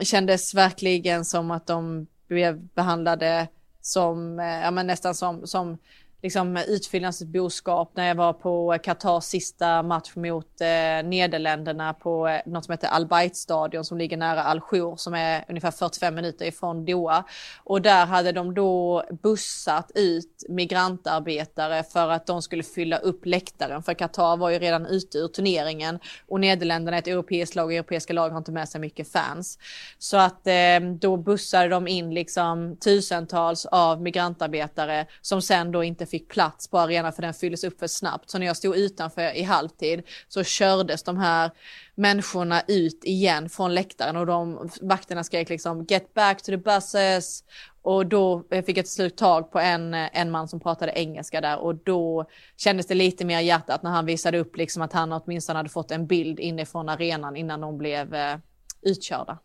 kändes 0.00 0.54
verkligen 0.54 1.24
som 1.24 1.50
att 1.50 1.66
de 1.66 2.06
blev 2.28 2.60
behandlade 2.60 3.48
som, 3.80 4.40
eh, 4.40 4.60
ja 4.60 4.70
men 4.70 4.86
nästan 4.86 5.14
som, 5.14 5.46
som 5.46 5.78
liksom 6.22 6.56
utfyllnadsboskap 6.56 7.92
när 7.94 8.08
jag 8.08 8.14
var 8.14 8.32
på 8.32 8.74
eh, 8.74 8.78
Qatars 8.78 9.24
sista 9.24 9.82
match 9.82 10.16
mot 10.16 10.60
eh, 10.60 11.08
Nederländerna 11.08 11.94
på 11.94 12.28
eh, 12.28 12.40
något 12.46 12.64
som 12.64 12.72
heter 12.72 12.88
Al 12.88 13.06
Bayt 13.06 13.36
stadion 13.36 13.84
som 13.84 13.98
ligger 13.98 14.16
nära 14.16 14.42
Al-Jour 14.42 14.96
som 14.96 15.14
är 15.14 15.44
ungefär 15.48 15.70
45 15.70 16.14
minuter 16.14 16.46
ifrån 16.46 16.84
Doha. 16.84 17.24
Och 17.64 17.82
där 17.82 18.06
hade 18.06 18.32
de 18.32 18.54
då 18.54 19.04
bussat 19.22 19.90
ut 19.94 20.44
migrantarbetare 20.48 21.82
för 21.82 22.08
att 22.08 22.26
de 22.26 22.42
skulle 22.42 22.62
fylla 22.62 22.98
upp 22.98 23.26
läktaren 23.26 23.82
för 23.82 23.94
Qatar 23.94 24.36
var 24.36 24.50
ju 24.50 24.58
redan 24.58 24.86
ute 24.86 25.18
ur 25.18 25.28
turneringen 25.28 25.98
och 26.28 26.40
Nederländerna 26.40 26.96
är 26.96 27.00
ett 27.00 27.06
europeiskt 27.06 27.54
lag 27.54 27.66
och 27.66 27.72
europeiska 27.72 28.12
lag 28.12 28.30
har 28.30 28.38
inte 28.38 28.52
med 28.52 28.68
sig 28.68 28.80
mycket 28.80 29.12
fans. 29.12 29.58
Så 29.98 30.16
att 30.16 30.46
eh, 30.46 30.80
då 31.00 31.16
bussade 31.16 31.68
de 31.68 31.88
in 31.88 32.14
liksom 32.14 32.76
tusentals 32.76 33.66
av 33.66 34.02
migrantarbetare 34.02 35.06
som 35.20 35.42
sen 35.42 35.72
då 35.72 35.84
inte 35.84 36.07
fick 36.08 36.28
plats 36.28 36.68
på 36.68 36.78
arenan 36.78 37.12
för 37.12 37.22
den 37.22 37.34
fylldes 37.34 37.64
upp 37.64 37.78
för 37.78 37.86
snabbt. 37.86 38.30
Så 38.30 38.38
när 38.38 38.46
jag 38.46 38.56
stod 38.56 38.76
utanför 38.76 39.36
i 39.36 39.42
halvtid 39.42 40.02
så 40.28 40.44
kördes 40.44 41.02
de 41.02 41.18
här 41.18 41.50
människorna 41.94 42.62
ut 42.68 43.04
igen 43.04 43.48
från 43.48 43.74
läktaren 43.74 44.16
och 44.16 44.26
de 44.26 44.70
vakterna 44.80 45.24
skrek 45.24 45.48
liksom 45.48 45.86
get 45.88 46.14
back 46.14 46.42
to 46.42 46.46
the 46.46 46.56
buses 46.56 47.44
och 47.82 48.06
då 48.06 48.44
fick 48.50 48.76
jag 48.78 48.84
till 48.84 48.94
slut 48.94 49.16
tag 49.16 49.52
på 49.52 49.58
en, 49.58 49.94
en 49.94 50.30
man 50.30 50.48
som 50.48 50.60
pratade 50.60 50.92
engelska 50.92 51.40
där 51.40 51.58
och 51.58 51.74
då 51.74 52.24
kändes 52.56 52.86
det 52.86 52.94
lite 52.94 53.24
mer 53.24 53.40
hjärtat 53.40 53.82
när 53.82 53.90
han 53.90 54.06
visade 54.06 54.38
upp 54.38 54.56
liksom 54.56 54.82
att 54.82 54.92
han 54.92 55.12
åtminstone 55.12 55.58
hade 55.58 55.68
fått 55.68 55.90
en 55.90 56.06
bild 56.06 56.40
inifrån 56.40 56.88
arenan 56.88 57.36
innan 57.36 57.60
de 57.60 57.78
blev 57.78 58.14
eh, 58.14 58.36
utkörda. 58.82 59.38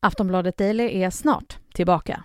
Aftonbladet 0.00 0.56
Daily 0.56 1.02
är 1.02 1.10
snart 1.10 1.58
tillbaka. 1.74 2.24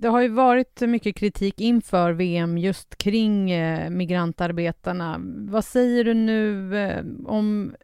Det 0.00 0.08
har 0.08 0.20
ju 0.20 0.28
varit 0.28 0.80
mycket 0.80 1.16
kritik 1.16 1.60
inför 1.60 2.12
VM 2.12 2.58
just 2.58 2.98
kring 2.98 3.50
eh, 3.50 3.90
migrantarbetarna. 3.90 5.16
Vad 5.48 5.64
säger 5.64 6.04
du 6.04 6.14
nu 6.14 6.76
eh, 6.78 7.04
om 7.26 7.74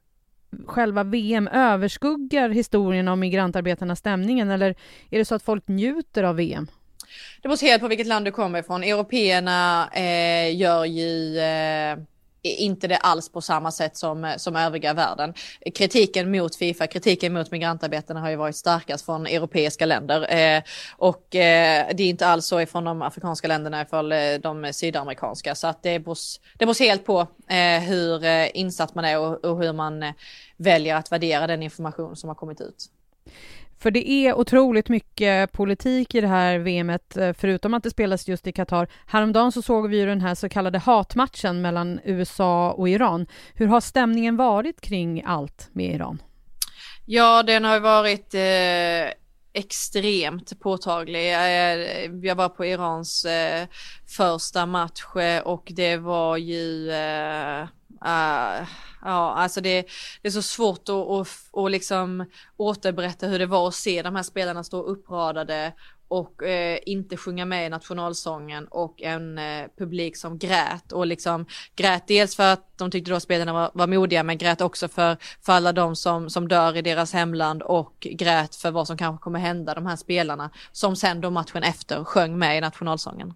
själva 0.66 1.04
VM? 1.04 1.49
Överskuggar 1.49 2.49
historien 2.49 3.09
om 3.09 3.21
migrantarbetarna 3.21 3.97
stämningen 3.97 4.50
eller 4.50 4.71
är 5.11 5.18
det 5.18 5.25
så 5.25 5.35
att 5.35 5.42
folk 5.42 5.68
njuter 5.68 6.23
av 6.25 6.37
VM? 6.37 6.66
Det 7.42 7.49
beror 7.49 7.66
helt 7.66 7.83
på 7.83 7.88
vilket 7.88 8.06
land 8.06 8.25
du 8.25 8.30
kommer 8.30 8.59
ifrån. 8.59 8.83
Européerna 8.83 9.88
eh, 9.92 10.56
gör 10.56 10.85
ju 10.85 11.38
eh 11.38 11.99
inte 12.44 12.88
det 12.88 12.96
alls 12.96 13.28
på 13.28 13.40
samma 13.40 13.70
sätt 13.70 13.96
som, 13.96 14.24
eh, 14.24 14.36
som 14.36 14.56
övriga 14.56 14.94
världen. 14.94 15.34
Kritiken 15.74 16.30
mot 16.30 16.56
Fifa, 16.56 16.86
kritiken 16.86 17.32
mot 17.32 17.50
migrantarbetarna 17.50 18.20
har 18.20 18.30
ju 18.30 18.36
varit 18.36 18.56
starkast 18.56 19.04
från 19.04 19.26
europeiska 19.26 19.86
länder 19.86 20.34
eh, 20.34 20.62
och 20.96 21.34
eh, 21.34 21.86
det 21.94 22.02
är 22.02 22.08
inte 22.08 22.26
alls 22.26 22.46
så 22.46 22.60
ifrån 22.60 22.84
de 22.84 23.02
afrikanska 23.02 23.48
länderna 23.48 23.82
ifall 23.82 24.12
eh, 24.12 24.18
de 24.42 24.72
sydamerikanska 24.72 25.54
så 25.54 25.66
att 25.66 25.82
det 25.82 25.98
beror, 25.98 26.18
det 26.58 26.66
beror 26.66 26.84
helt 26.84 27.06
på 27.06 27.20
eh, 27.48 27.80
hur 27.80 28.24
eh, 28.24 28.56
insatt 28.56 28.94
man 28.94 29.04
är 29.04 29.18
och, 29.18 29.44
och 29.44 29.62
hur 29.62 29.72
man 29.72 30.12
väljer 30.56 30.96
att 30.96 31.12
värdera 31.12 31.46
den 31.46 31.62
information 31.62 32.16
som 32.16 32.28
har 32.28 32.34
kommit 32.34 32.60
ut. 32.60 32.90
För 33.84 33.90
det 33.90 34.10
är 34.10 34.34
otroligt 34.34 34.88
mycket 34.88 35.52
politik 35.52 36.14
i 36.14 36.20
det 36.20 36.28
här 36.28 36.58
VMet, 36.58 37.16
eh, 37.16 37.32
förutom 37.38 37.74
att 37.74 37.82
det 37.82 37.90
spelas 37.90 38.28
just 38.28 38.46
i 38.46 38.52
Qatar. 38.52 38.88
Häromdagen 39.06 39.52
så 39.52 39.62
såg 39.62 39.88
vi 39.88 39.96
ju 39.96 40.06
den 40.06 40.20
här 40.20 40.34
så 40.34 40.48
kallade 40.48 40.78
hatmatchen 40.78 41.62
mellan 41.62 42.00
USA 42.04 42.72
och 42.72 42.88
Iran. 42.88 43.26
Hur 43.54 43.66
har 43.66 43.80
stämningen 43.80 44.36
varit 44.36 44.80
kring 44.80 45.22
allt 45.26 45.68
med 45.72 45.94
Iran? 45.94 46.22
Ja, 47.06 47.42
den 47.42 47.64
har 47.64 47.80
varit 47.80 48.34
eh, 48.34 49.23
extremt 49.54 50.61
påtaglig. 50.61 51.30
Jag 52.23 52.34
var 52.34 52.49
på 52.49 52.64
Irans 52.64 53.25
eh, 53.25 53.66
första 54.16 54.66
match 54.66 55.16
eh, 55.16 55.42
och 55.42 55.73
det 55.75 55.96
var 55.96 56.37
ju 56.37 56.90
Uh, 58.06 58.66
ja, 59.02 59.34
alltså 59.34 59.61
det, 59.61 59.87
det, 60.23 60.28
är 60.28 60.32
så 60.32 60.42
svårt 60.42 60.88
att, 60.88 60.94
att, 60.94 61.28
att 61.52 61.70
liksom 61.70 62.25
återberätta 62.56 63.26
hur 63.26 63.38
det 63.38 63.46
var 63.46 63.68
att 63.68 63.75
se 63.75 64.02
de 64.02 64.16
här 64.16 64.23
spelarna 64.23 64.64
stå 64.64 64.82
uppradade 64.82 65.73
och 66.08 66.42
eh, 66.42 66.78
inte 66.87 67.16
sjunga 67.16 67.44
med 67.44 67.66
i 67.66 67.68
nationalsången 67.68 68.66
och 68.70 69.02
en 69.02 69.38
eh, 69.38 69.66
publik 69.78 70.16
som 70.16 70.38
grät 70.38 70.92
och 70.92 71.06
liksom 71.06 71.46
grät 71.76 72.06
dels 72.06 72.37
för 72.37 72.52
att 72.52 72.78
de 72.78 72.90
tyckte 72.90 73.11
då 73.11 73.20
spelarna 73.20 73.52
var, 73.52 73.70
var 73.75 73.87
modiga 73.87 74.23
men 74.23 74.38
grät 74.38 74.61
också 74.61 74.88
för, 74.88 75.16
för 75.42 75.52
alla 75.52 75.73
de 75.73 75.96
som, 75.96 76.30
som 76.30 76.49
dör 76.49 76.76
i 76.76 76.82
deras 76.82 77.12
hemland 77.12 77.62
och 77.62 78.06
grät 78.11 78.56
för 78.56 78.70
vad 78.70 78.87
som 78.87 78.96
kanske 78.96 79.23
kommer 79.23 79.38
hända 79.38 79.75
de 79.75 79.87
här 79.87 79.96
spelarna 79.96 80.50
som 80.73 80.96
sen 80.96 81.20
då 81.20 81.30
matchen 81.30 81.62
efter 81.62 82.04
sjöng 82.04 82.38
med 82.38 82.58
i 82.58 82.61
nationalsången. 82.61 83.34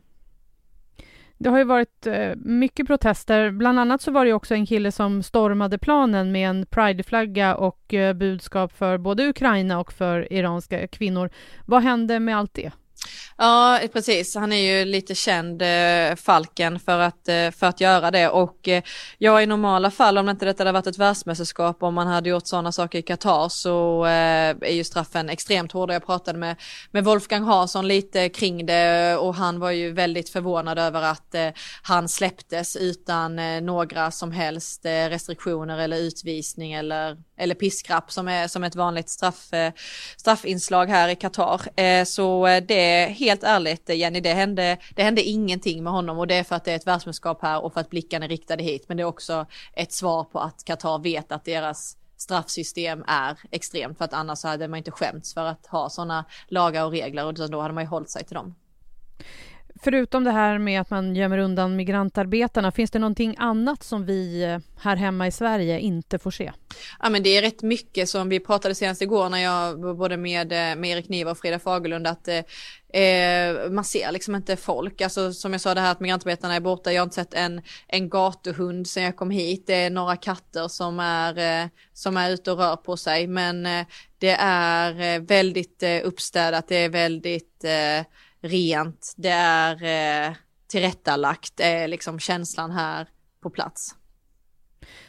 Det 1.38 1.48
har 1.48 1.58
ju 1.58 1.64
varit 1.64 2.06
eh, 2.06 2.34
mycket 2.36 2.86
protester. 2.86 3.50
Bland 3.50 3.80
annat 3.80 4.02
så 4.02 4.10
var 4.10 4.24
det 4.24 4.32
också 4.32 4.54
en 4.54 4.66
kille 4.66 4.92
som 4.92 5.22
stormade 5.22 5.78
planen 5.78 6.32
med 6.32 6.50
en 6.50 6.66
prideflagga 6.66 7.54
och 7.54 7.94
eh, 7.94 8.14
budskap 8.14 8.72
för 8.72 8.98
både 8.98 9.28
Ukraina 9.28 9.78
och 9.80 9.92
för 9.92 10.32
iranska 10.32 10.88
kvinnor. 10.88 11.30
Vad 11.66 11.82
hände 11.82 12.20
med 12.20 12.36
allt 12.36 12.54
det? 12.54 12.72
Ja, 13.36 13.80
precis. 13.92 14.34
Han 14.34 14.52
är 14.52 14.78
ju 14.78 14.84
lite 14.84 15.14
känd, 15.14 15.62
eh, 15.62 16.16
Falken, 16.16 16.80
för 16.80 16.98
att, 16.98 17.28
eh, 17.28 17.50
för 17.50 17.66
att 17.66 17.80
göra 17.80 18.10
det. 18.10 18.28
Och 18.28 18.68
eh, 18.68 18.82
ja, 19.18 19.42
i 19.42 19.46
normala 19.46 19.90
fall, 19.90 20.18
om 20.18 20.28
inte 20.28 20.44
detta 20.44 20.60
hade 20.60 20.72
varit 20.72 20.86
ett 20.86 20.98
världsmästerskap, 20.98 21.82
om 21.82 21.94
man 21.94 22.06
hade 22.06 22.28
gjort 22.28 22.46
sådana 22.46 22.72
saker 22.72 22.98
i 22.98 23.02
Qatar, 23.02 23.48
så 23.48 24.04
eh, 24.04 24.56
är 24.60 24.72
ju 24.72 24.84
straffen 24.84 25.28
extremt 25.28 25.72
hårda. 25.72 25.92
Jag 25.92 26.06
pratade 26.06 26.38
med, 26.38 26.56
med 26.90 27.04
Wolfgang 27.04 27.44
Hansson 27.44 27.88
lite 27.88 28.28
kring 28.28 28.66
det 28.66 29.16
och 29.16 29.34
han 29.34 29.60
var 29.60 29.70
ju 29.70 29.92
väldigt 29.92 30.28
förvånad 30.28 30.78
över 30.78 31.02
att 31.02 31.34
eh, 31.34 31.48
han 31.82 32.08
släpptes 32.08 32.76
utan 32.76 33.38
eh, 33.38 33.60
några 33.60 34.10
som 34.10 34.32
helst 34.32 34.84
eh, 34.84 34.90
restriktioner 34.90 35.78
eller 35.78 35.96
utvisning 35.96 36.72
eller, 36.72 37.16
eller 37.38 37.54
piskrapp 37.54 38.12
som 38.12 38.28
är 38.28 38.48
som 38.48 38.64
ett 38.64 38.76
vanligt 38.76 39.08
straff, 39.08 39.52
eh, 39.52 39.72
straffinslag 40.16 40.86
här 40.86 41.08
i 41.08 41.16
Qatar. 41.16 41.80
Eh, 41.80 42.04
så 42.04 42.46
eh, 42.46 42.62
det 42.68 43.06
helt 43.06 43.42
ärligt 43.42 43.88
Jenny, 43.88 44.20
det 44.20 44.34
hände, 44.34 44.78
det 44.96 45.02
hände 45.02 45.22
ingenting 45.22 45.84
med 45.84 45.92
honom 45.92 46.18
och 46.18 46.26
det 46.26 46.34
är 46.34 46.44
för 46.44 46.56
att 46.56 46.64
det 46.64 46.72
är 46.72 46.76
ett 46.76 46.86
världsmästerskap 46.86 47.42
här 47.42 47.64
och 47.64 47.72
för 47.72 47.80
att 47.80 47.90
blickarna 47.90 48.24
är 48.24 48.28
riktade 48.28 48.62
hit. 48.62 48.84
Men 48.88 48.96
det 48.96 49.02
är 49.02 49.04
också 49.04 49.46
ett 49.72 49.92
svar 49.92 50.24
på 50.24 50.38
att 50.38 50.64
Qatar 50.64 50.98
vet 50.98 51.32
att 51.32 51.44
deras 51.44 51.96
straffsystem 52.16 53.04
är 53.06 53.38
extremt 53.50 53.98
för 53.98 54.04
att 54.04 54.12
annars 54.12 54.44
hade 54.44 54.68
man 54.68 54.78
inte 54.78 54.90
skämts 54.90 55.34
för 55.34 55.44
att 55.44 55.66
ha 55.66 55.90
sådana 55.90 56.24
lagar 56.48 56.84
och 56.84 56.90
regler 56.90 57.24
och 57.24 57.34
då 57.34 57.60
hade 57.60 57.74
man 57.74 57.84
ju 57.84 57.88
hållit 57.88 58.10
sig 58.10 58.24
till 58.24 58.34
dem. 58.34 58.54
Förutom 59.82 60.24
det 60.24 60.30
här 60.30 60.58
med 60.58 60.80
att 60.80 60.90
man 60.90 61.16
gömmer 61.16 61.38
undan 61.38 61.76
migrantarbetarna, 61.76 62.72
finns 62.72 62.90
det 62.90 62.98
någonting 62.98 63.34
annat 63.38 63.82
som 63.82 64.06
vi 64.06 64.42
eh, 64.42 64.58
här 64.80 64.96
hemma 64.96 65.26
i 65.26 65.32
Sverige 65.32 65.80
inte 65.80 66.18
får 66.18 66.30
se? 66.30 66.52
Ja 67.02 67.10
men 67.10 67.22
det 67.22 67.36
är 67.36 67.42
rätt 67.42 67.62
mycket 67.62 68.08
som 68.08 68.28
vi 68.28 68.40
pratade 68.40 68.74
senast 68.74 69.02
igår 69.02 69.28
när 69.28 69.38
jag 69.38 69.82
var 69.82 69.94
både 69.94 70.16
med, 70.16 70.52
eh, 70.52 70.76
med 70.76 70.90
Erik 70.90 71.08
Niva 71.08 71.30
och 71.30 71.38
Frida 71.38 71.58
Fagerlund 71.58 72.06
att 72.06 72.28
eh, 72.28 73.02
eh, 73.02 73.70
man 73.70 73.84
ser 73.84 74.12
liksom 74.12 74.34
inte 74.34 74.56
folk. 74.56 75.00
Alltså 75.00 75.32
som 75.32 75.52
jag 75.52 75.60
sa 75.60 75.74
det 75.74 75.80
här 75.80 75.92
att 75.92 76.00
migrantarbetarna 76.00 76.54
är 76.54 76.60
borta. 76.60 76.92
Jag 76.92 77.00
har 77.00 77.04
inte 77.04 77.14
sett 77.14 77.34
en, 77.34 77.62
en 77.86 78.08
gatuhund 78.08 78.88
sedan 78.88 79.02
jag 79.02 79.16
kom 79.16 79.30
hit. 79.30 79.66
Det 79.66 79.74
är 79.74 79.90
några 79.90 80.16
katter 80.16 80.68
som 80.68 81.00
är, 81.00 81.62
eh, 81.62 81.68
som 81.92 82.16
är 82.16 82.30
ute 82.30 82.52
och 82.52 82.58
rör 82.58 82.76
på 82.76 82.96
sig. 82.96 83.26
Men 83.26 83.66
eh, 83.66 83.86
det 84.18 84.36
är 84.40 85.20
väldigt 85.20 85.82
eh, 85.82 86.00
uppstädat. 86.04 86.68
Det 86.68 86.76
är 86.76 86.88
väldigt 86.88 87.64
rent, 88.40 89.14
det 89.16 89.28
är 89.28 89.82
eh, 90.28 90.34
tillrättalagt, 90.66 91.56
det 91.56 91.64
är 91.64 91.88
liksom 91.88 92.18
känslan 92.18 92.70
här 92.70 93.08
på 93.42 93.50
plats. 93.50 93.94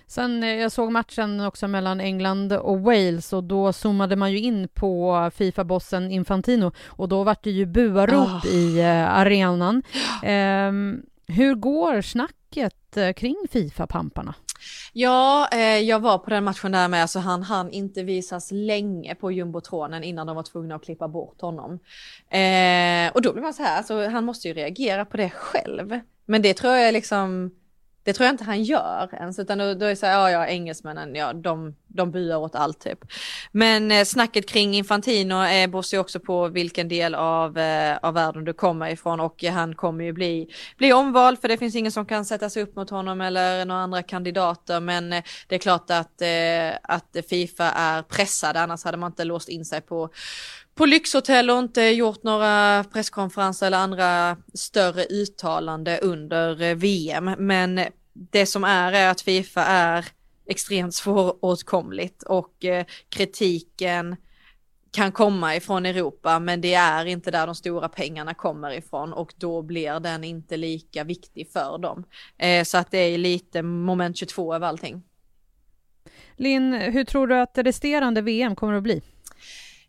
Sen 0.07 0.43
eh, 0.43 0.49
jag 0.49 0.71
såg 0.71 0.91
matchen 0.91 1.41
också 1.41 1.67
mellan 1.67 2.01
England 2.01 2.53
och 2.53 2.79
Wales 2.79 3.33
och 3.33 3.43
då 3.43 3.73
zoomade 3.73 4.15
man 4.15 4.31
ju 4.31 4.39
in 4.39 4.67
på 4.67 5.31
Fifa-bossen 5.35 6.11
Infantino 6.11 6.71
och 6.85 7.09
då 7.09 7.23
var 7.23 7.35
det 7.43 7.51
ju 7.51 7.65
buarop 7.65 8.45
oh. 8.45 8.47
i 8.47 8.79
eh, 8.79 9.09
arenan. 9.09 9.83
Eh, 10.23 10.71
hur 11.35 11.55
går 11.55 12.01
snacket 12.01 12.35
snacket 12.49 12.97
eh, 12.97 13.13
kring 13.13 13.35
Fifa-pamparna? 13.51 14.33
Ja, 14.93 15.49
eh, 15.51 15.77
jag 15.77 15.99
var 15.99 16.17
på 16.17 16.29
den 16.29 16.43
matchen 16.43 16.71
där 16.71 16.87
med, 16.87 17.09
så 17.09 17.19
han 17.19 17.43
hann 17.43 17.71
inte 17.71 18.03
visas 18.03 18.51
länge 18.51 19.15
på 19.15 19.31
jumbotronen 19.31 20.03
innan 20.03 20.27
de 20.27 20.35
var 20.35 20.43
tvungna 20.43 20.75
att 20.75 20.83
klippa 20.83 21.07
bort 21.07 21.41
honom. 21.41 21.79
Eh, 22.29 23.13
och 23.13 23.21
då 23.21 23.33
blir 23.33 23.41
man 23.41 23.53
så 23.53 23.63
här, 23.63 23.77
alltså, 23.77 24.07
han 24.07 24.25
måste 24.25 24.47
ju 24.47 24.53
reagera 24.53 25.05
på 25.05 25.17
det 25.17 25.29
själv. 25.29 25.99
Men 26.25 26.41
det 26.41 26.53
tror 26.53 26.73
jag 26.73 26.93
liksom, 26.93 27.51
det 28.09 28.13
tror 28.13 28.25
jag 28.25 28.33
inte 28.33 28.43
han 28.43 28.63
gör 28.63 29.09
ens, 29.13 29.39
utan 29.39 29.57
då, 29.57 29.73
då 29.73 29.85
är 29.85 29.89
det 29.89 29.95
så 29.95 30.05
här, 30.05 30.13
ja, 30.13 30.31
ja, 30.31 30.47
engelsmännen, 30.47 31.15
ja, 31.15 31.33
de, 31.33 31.75
de 31.87 32.11
buar 32.11 32.37
åt 32.37 32.55
allt 32.55 32.79
typ. 32.79 32.99
Men 33.51 33.91
eh, 33.91 34.05
snacket 34.05 34.49
kring 34.49 34.73
Infantino 34.73 35.43
eh, 35.43 35.67
beror 35.67 35.85
ju 35.93 35.99
också 35.99 36.19
på 36.19 36.47
vilken 36.47 36.87
del 36.87 37.15
av, 37.15 37.57
eh, 37.57 37.97
av 38.01 38.13
världen 38.13 38.45
du 38.45 38.53
kommer 38.53 38.89
ifrån 38.89 39.19
och 39.19 39.43
eh, 39.43 39.53
han 39.53 39.75
kommer 39.75 40.03
ju 40.03 40.13
bli, 40.13 40.47
bli 40.77 40.93
omvald 40.93 41.41
för 41.41 41.47
det 41.47 41.57
finns 41.57 41.75
ingen 41.75 41.91
som 41.91 42.05
kan 42.05 42.25
sätta 42.25 42.49
sig 42.49 42.63
upp 42.63 42.75
mot 42.75 42.89
honom 42.89 43.21
eller 43.21 43.65
några 43.65 43.81
andra 43.81 44.03
kandidater. 44.03 44.79
Men 44.79 45.13
eh, 45.13 45.23
det 45.47 45.55
är 45.55 45.59
klart 45.59 45.91
att, 45.91 46.21
eh, 46.21 46.79
att 46.83 47.17
Fifa 47.29 47.71
är 47.71 48.01
pressade, 48.01 48.59
annars 48.61 48.83
hade 48.83 48.97
man 48.97 49.11
inte 49.11 49.23
låst 49.23 49.49
in 49.49 49.65
sig 49.65 49.81
på 49.81 50.09
på 50.79 50.85
lyxhotell 50.85 51.49
och 51.49 51.59
inte 51.59 51.81
gjort 51.81 52.23
några 52.23 52.83
presskonferenser 52.93 53.67
eller 53.67 53.77
andra 53.77 54.37
större 54.53 55.03
uttalande 55.03 55.99
under 56.01 56.61
eh, 56.61 56.75
VM. 56.75 57.35
Men 57.37 57.79
det 58.31 58.45
som 58.45 58.63
är 58.63 58.91
är 58.91 59.09
att 59.09 59.21
Fifa 59.21 59.65
är 59.65 60.05
extremt 60.45 60.95
svåråtkomligt 60.95 62.23
och 62.23 62.65
eh, 62.65 62.85
kritiken 63.09 64.15
kan 64.91 65.11
komma 65.11 65.55
ifrån 65.55 65.85
Europa 65.85 66.39
men 66.39 66.61
det 66.61 66.73
är 66.73 67.05
inte 67.05 67.31
där 67.31 67.45
de 67.45 67.55
stora 67.55 67.89
pengarna 67.89 68.33
kommer 68.33 68.71
ifrån 68.71 69.13
och 69.13 69.33
då 69.37 69.61
blir 69.61 69.99
den 69.99 70.23
inte 70.23 70.57
lika 70.57 71.03
viktig 71.03 71.51
för 71.51 71.77
dem. 71.77 72.03
Eh, 72.37 72.63
så 72.63 72.77
att 72.77 72.91
det 72.91 72.97
är 72.97 73.17
lite 73.17 73.61
moment 73.61 74.17
22 74.17 74.53
av 74.53 74.63
allting. 74.63 75.03
Linn, 76.35 76.73
hur 76.73 77.03
tror 77.03 77.27
du 77.27 77.35
att 77.35 77.57
resterande 77.57 78.21
VM 78.21 78.55
kommer 78.55 78.73
att 78.73 78.83
bli? 78.83 79.01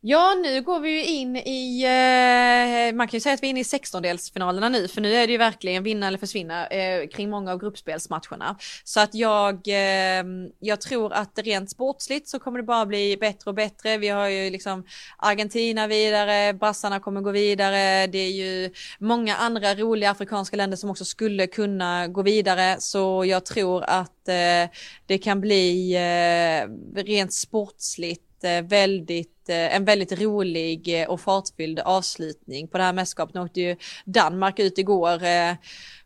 Ja, 0.03 0.35
nu 0.43 0.63
går 0.63 0.81
vi 0.81 0.91
ju 0.91 1.05
in 1.05 1.37
i, 1.37 1.83
eh, 1.83 2.97
man 2.97 3.09
kan 3.09 3.17
ju 3.17 3.21
säga 3.21 3.35
att 3.35 3.43
vi 3.43 3.47
är 3.47 3.51
inne 3.51 3.61
i 3.61 3.63
16-delsfinalerna 3.63 4.69
nu, 4.69 4.89
för 4.89 5.01
nu 5.01 5.15
är 5.15 5.27
det 5.27 5.33
ju 5.33 5.39
verkligen 5.39 5.83
vinna 5.83 6.07
eller 6.07 6.19
försvinna 6.19 6.67
eh, 6.67 7.09
kring 7.09 7.31
många 7.31 7.53
av 7.53 7.59
gruppspelsmatcherna. 7.59 8.57
Så 8.85 9.01
att 9.01 9.15
jag, 9.15 9.69
eh, 9.69 10.25
jag 10.59 10.81
tror 10.81 11.13
att 11.13 11.39
rent 11.39 11.71
sportsligt 11.71 12.29
så 12.29 12.39
kommer 12.39 12.59
det 12.59 12.63
bara 12.63 12.87
bli 12.87 13.17
bättre 13.17 13.51
och 13.51 13.55
bättre. 13.55 13.99
Vi 13.99 14.09
har 14.09 14.29
ju 14.29 14.51
liksom 14.51 14.85
Argentina 15.19 15.87
vidare, 15.87 16.53
brassarna 16.55 17.01
kommer 17.01 17.21
gå 17.21 17.31
vidare, 17.31 18.07
det 18.07 18.19
är 18.19 18.31
ju 18.31 18.73
många 18.99 19.37
andra 19.37 19.75
roliga 19.75 20.11
afrikanska 20.11 20.57
länder 20.57 20.77
som 20.77 20.91
också 20.91 21.05
skulle 21.05 21.47
kunna 21.47 22.09
gå 22.09 22.23
vidare, 22.23 22.77
så 22.79 23.25
jag 23.25 23.47
tror 23.47 23.85
att 23.87 24.29
eh, 24.29 24.71
det 25.07 25.19
kan 25.19 25.41
bli 25.41 25.95
eh, 25.95 26.69
rent 27.03 27.33
sportsligt 27.33 28.25
Eh, 28.45 28.63
väldigt, 28.63 29.40
Eh, 29.51 29.77
en 29.77 29.85
väldigt 29.85 30.21
rolig 30.21 31.01
eh, 31.03 31.09
och 31.09 31.21
fartfylld 31.21 31.81
avslutning 31.81 32.69
på 32.69 32.79
det 32.79 32.85
här 32.85 32.93
mästerskapet. 32.93 33.35
Nu 33.35 33.41
åkte 33.41 33.61
ju 33.61 33.77
Danmark 34.05 34.59
ut 34.59 34.79
igår 34.79 35.25
eh, 35.25 35.53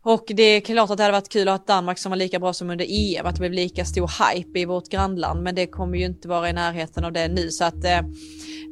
och 0.03 0.25
det 0.27 0.43
är 0.43 0.61
klart 0.61 0.91
att 0.91 0.97
det 0.97 1.03
hade 1.03 1.13
varit 1.13 1.29
kul 1.29 1.49
att 1.49 1.53
ha 1.53 1.57
ett 1.57 1.67
Danmark 1.67 1.99
som 1.99 2.11
var 2.11 2.17
lika 2.17 2.39
bra 2.39 2.53
som 2.53 2.71
under 2.71 2.87
EM, 2.89 3.27
att 3.27 3.35
det 3.35 3.41
blev 3.41 3.53
lika 3.53 3.85
stor 3.85 4.11
hype 4.35 4.59
i 4.59 4.65
vårt 4.65 4.89
grannland, 4.89 5.43
men 5.43 5.55
det 5.55 5.67
kommer 5.67 5.99
ju 5.99 6.05
inte 6.05 6.29
vara 6.29 6.51
i 6.51 6.53
närheten 6.53 7.05
av 7.05 7.13
det 7.13 7.29
nu 7.29 7.51
så 7.51 7.65
att 7.65 7.85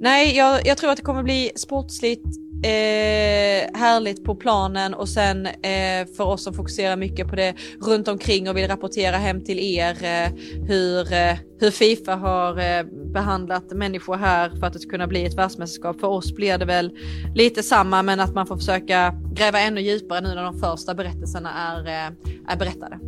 nej, 0.00 0.36
jag, 0.36 0.66
jag 0.66 0.78
tror 0.78 0.90
att 0.90 0.96
det 0.96 1.02
kommer 1.02 1.22
bli 1.22 1.52
sportsligt 1.56 2.26
eh, 2.64 3.78
härligt 3.80 4.24
på 4.24 4.34
planen 4.34 4.94
och 4.94 5.08
sen 5.08 5.46
eh, 5.46 6.06
för 6.16 6.24
oss 6.24 6.44
som 6.44 6.54
fokuserar 6.54 6.96
mycket 6.96 7.28
på 7.28 7.36
det 7.36 7.54
runt 7.80 8.08
omkring 8.08 8.48
och 8.48 8.56
vill 8.56 8.68
rapportera 8.68 9.16
hem 9.16 9.44
till 9.44 9.58
er 9.58 10.04
eh, 10.04 10.32
hur, 10.68 11.12
eh, 11.12 11.36
hur 11.60 11.70
Fifa 11.70 12.14
har 12.14 12.58
eh, 12.58 12.84
behandlat 13.12 13.70
människor 13.70 14.16
här 14.16 14.50
för 14.62 14.66
att 14.66 14.72
det 14.72 14.78
ska 14.78 14.90
kunna 14.90 15.06
bli 15.06 15.24
ett 15.24 15.34
världsmästerskap. 15.34 16.00
För 16.00 16.08
oss 16.08 16.34
blir 16.34 16.58
det 16.58 16.64
väl 16.64 16.90
lite 17.34 17.62
samma 17.62 18.02
men 18.02 18.20
att 18.20 18.34
man 18.34 18.46
får 18.46 18.56
försöka 18.56 19.14
gräva 19.32 19.60
ännu 19.60 19.80
djupare 19.80 20.20
nu 20.20 20.28
när 20.28 20.42
de 20.42 20.58
första 20.58 20.94
berättelserna 20.94 21.50
är, 21.52 21.86
eh, 21.86 22.12
är 22.48 22.56
berättade. 22.58 22.98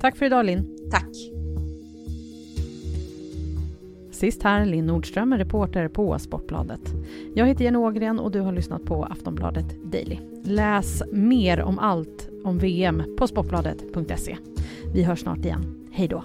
Tack 0.00 0.16
för 0.16 0.26
idag 0.26 0.46
Linn. 0.46 0.90
Tack. 0.90 1.08
Sist 4.10 4.42
här 4.42 4.66
Linn 4.66 4.86
Nordström, 4.86 5.34
reporter 5.34 5.88
på 5.88 6.18
Sportbladet. 6.18 6.92
Jag 7.34 7.46
heter 7.46 7.64
Jenny 7.64 7.78
Ågren 7.78 8.18
och 8.18 8.30
du 8.30 8.40
har 8.40 8.52
lyssnat 8.52 8.84
på 8.84 9.04
Aftonbladet 9.04 9.84
Daily. 9.84 10.18
Läs 10.44 11.02
mer 11.12 11.62
om 11.62 11.78
allt 11.78 12.28
om 12.44 12.58
VM 12.58 13.02
på 13.18 13.26
sportbladet.se. 13.26 14.36
Vi 14.94 15.02
hörs 15.02 15.20
snart 15.20 15.44
igen. 15.44 15.88
Hej 15.92 16.08
då! 16.08 16.24